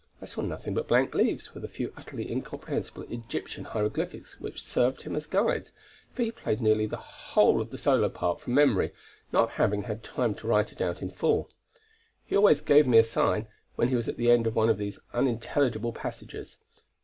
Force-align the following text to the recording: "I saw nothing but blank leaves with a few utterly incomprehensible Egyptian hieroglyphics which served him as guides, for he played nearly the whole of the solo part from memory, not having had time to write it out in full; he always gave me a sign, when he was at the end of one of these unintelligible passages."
"I 0.19 0.25
saw 0.25 0.41
nothing 0.41 0.73
but 0.73 0.87
blank 0.87 1.13
leaves 1.13 1.53
with 1.53 1.63
a 1.63 1.67
few 1.67 1.93
utterly 1.95 2.27
incomprehensible 2.31 3.03
Egyptian 3.03 3.65
hieroglyphics 3.65 4.39
which 4.39 4.59
served 4.63 5.03
him 5.03 5.15
as 5.15 5.27
guides, 5.27 5.73
for 6.11 6.23
he 6.23 6.31
played 6.31 6.59
nearly 6.59 6.87
the 6.87 6.97
whole 6.97 7.61
of 7.61 7.69
the 7.69 7.77
solo 7.77 8.09
part 8.09 8.41
from 8.41 8.55
memory, 8.55 8.93
not 9.31 9.51
having 9.61 9.83
had 9.83 10.01
time 10.03 10.33
to 10.33 10.47
write 10.47 10.71
it 10.71 10.81
out 10.81 11.03
in 11.03 11.11
full; 11.11 11.51
he 12.25 12.35
always 12.35 12.61
gave 12.61 12.87
me 12.87 12.97
a 12.97 13.03
sign, 13.03 13.47
when 13.75 13.89
he 13.89 13.95
was 13.95 14.07
at 14.09 14.17
the 14.17 14.31
end 14.31 14.47
of 14.47 14.55
one 14.55 14.71
of 14.71 14.79
these 14.79 14.97
unintelligible 15.13 15.93
passages." 15.93 16.57